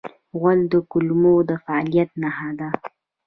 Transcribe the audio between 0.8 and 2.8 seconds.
کولمو د فعالیت نښه ده.